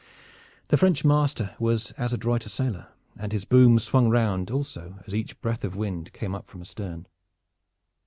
The 0.69 0.77
French 0.77 1.05
master 1.05 1.55
was 1.59 1.91
as 1.91 2.11
adroit 2.11 2.47
a 2.47 2.49
sailor, 2.49 2.87
and 3.15 3.31
his 3.31 3.45
boom 3.45 3.77
swung 3.77 4.09
round 4.09 4.49
also 4.49 4.97
as 5.05 5.13
each 5.13 5.39
breath 5.41 5.63
of 5.63 5.75
wind 5.75 6.11
came 6.11 6.33
up 6.33 6.47
from 6.47 6.61
astern. 6.61 7.05